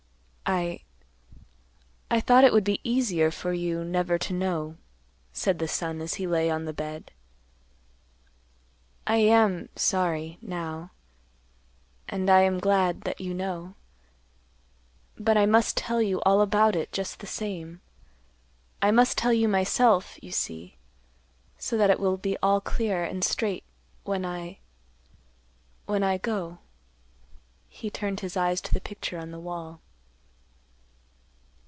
[2.13, 4.75] "I—I thought it would be easier for you never to know,"
[5.31, 7.13] said the son as he lay on the bed.
[9.07, 10.91] "I am—sorry, now.
[12.09, 13.75] And I am glad that you know.
[15.17, 17.79] But I must tell you all about it just the same.
[18.81, 20.75] I must tell you myself, you see,
[21.57, 23.63] so that it will be all clear and straight
[24.03, 26.59] when I—when I go."
[27.69, 29.79] He turned his eyes to the picture on the wall.